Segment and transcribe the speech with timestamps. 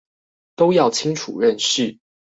[0.55, 1.99] 都要清楚認識